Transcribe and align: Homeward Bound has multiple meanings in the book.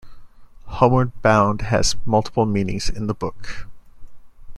Homeward 0.65 1.11
Bound 1.21 1.61
has 1.61 1.95
multiple 2.07 2.47
meanings 2.47 2.89
in 2.89 3.05
the 3.05 3.13
book. 3.13 3.67